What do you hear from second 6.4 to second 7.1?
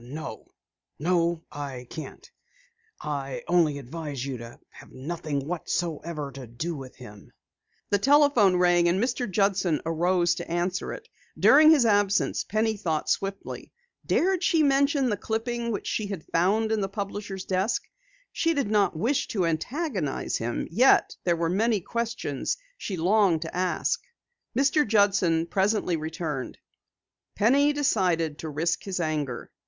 do with